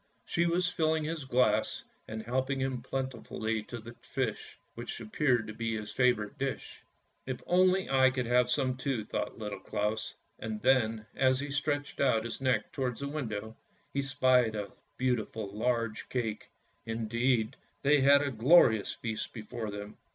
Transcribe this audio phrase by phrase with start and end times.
[0.25, 5.77] She was filling his glass and helping him plentifully to fish, which appeared to be
[5.77, 6.81] his favourite dish."
[7.27, 12.01] If only I could have some too," thought Little Claus, and then as he stretched
[12.01, 13.55] out his neck towards the window
[13.93, 16.49] he spied a beautiful, large cake—
[16.87, 19.97] indeed, they had a glorious feast before them.